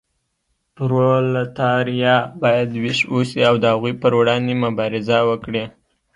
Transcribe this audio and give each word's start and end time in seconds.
پرولتاریا 0.75 2.15
باید 2.41 2.69
ویښ 2.81 2.99
اوسي 3.13 3.39
او 3.49 3.55
د 3.59 3.65
هغوی 3.73 3.93
پر 4.01 4.11
وړاندې 4.19 4.53
مبارزه 4.65 5.17
وکړي. 5.29 5.63